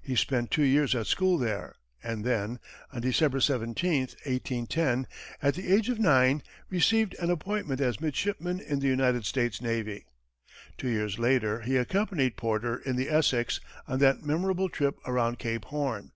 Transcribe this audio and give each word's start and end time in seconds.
He 0.00 0.14
spent 0.14 0.52
two 0.52 0.62
years 0.62 0.94
at 0.94 1.08
school 1.08 1.38
there, 1.38 1.74
and 2.00 2.24
then, 2.24 2.60
on 2.92 3.00
December 3.00 3.40
17, 3.40 4.02
1810, 4.22 5.06
at 5.42 5.54
the 5.54 5.74
age 5.74 5.88
of 5.88 5.98
nine, 5.98 6.44
received 6.70 7.14
an 7.18 7.30
appointment 7.32 7.80
as 7.80 8.00
midshipman 8.00 8.60
in 8.60 8.78
the 8.78 8.86
United 8.86 9.26
States 9.26 9.60
navy. 9.60 10.06
Two 10.78 10.86
years 10.88 11.18
later, 11.18 11.62
he 11.62 11.76
accompanied 11.76 12.36
Porter 12.36 12.76
in 12.76 12.94
the 12.94 13.08
Essex 13.10 13.58
on 13.88 13.98
that 13.98 14.22
memorable 14.22 14.68
trip 14.68 15.00
around 15.04 15.40
Cape 15.40 15.64
Horn. 15.64 16.12